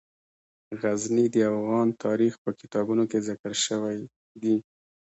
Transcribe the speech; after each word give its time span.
غزني 0.81 1.25
د 1.33 1.35
افغان 1.51 1.87
تاریخ 2.03 2.33
په 2.43 2.51
کتابونو 2.59 3.03
کې 3.11 3.25
ذکر 3.27 3.51
شوی 3.65 3.97
دي. 4.41 4.55